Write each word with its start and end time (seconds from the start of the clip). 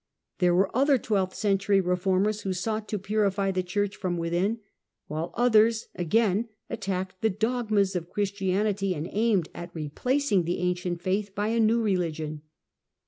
anV^°^^^^ 0.35 0.39
There 0.39 0.55
were 0.55 0.75
other 0.75 0.97
twelfth 0.97 1.35
century 1.35 1.79
reformers 1.79 2.41
who 2.41 2.53
sought 2.53 2.85
Heretics 2.89 3.01
^^ 3.01 3.03
purify 3.03 3.51
the 3.51 3.61
Church 3.61 3.95
from 3.95 4.17
within, 4.17 4.57
while 5.05 5.29
others, 5.35 5.89
again, 5.93 6.49
attacked 6.71 7.21
the 7.21 7.29
dogmas 7.29 7.95
of 7.95 8.09
Christianity, 8.09 8.95
and 8.95 9.07
aimed 9.11 9.49
at 9.53 9.69
re 9.75 9.89
placing 9.89 10.45
the 10.45 10.57
ancient 10.57 11.03
faith 11.03 11.35
by 11.35 11.49
a 11.49 11.59
new 11.59 11.83
religion. 11.83 12.41